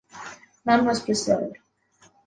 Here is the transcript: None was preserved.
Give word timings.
None 0.65 0.85
was 0.85 1.01
preserved. 1.03 1.57